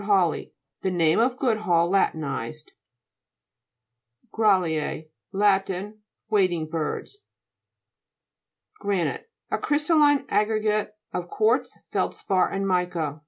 [0.03, 0.51] GOODHALLII
[0.81, 2.71] The name Goodhall latinized.
[4.33, 5.69] GRA'LLEJE Lat.
[6.31, 7.19] Wading birds.
[8.79, 13.19] GRA'NITE A crystalline aggregate of quartz, feldspar, and mica.